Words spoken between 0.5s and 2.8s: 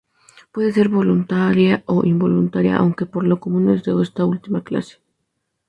Puede ser voluntaria o involuntaria,